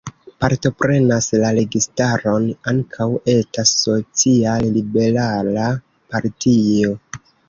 [0.43, 5.67] Partoprenas la registaron ankaŭ eta social-liberala
[6.15, 6.97] partio.